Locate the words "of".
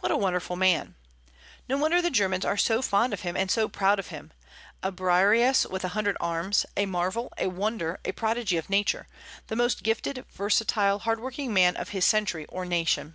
3.12-3.20, 4.00-4.08, 8.56-8.68, 11.76-11.90